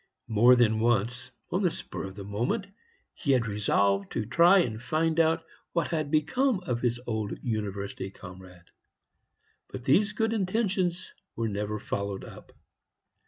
[0.27, 2.65] More than once, on the spur of the moment,
[3.13, 5.43] he had resolved to try and find out
[5.73, 8.71] what had become of his old university comrade.
[9.67, 12.51] But these good intentions were never followed up.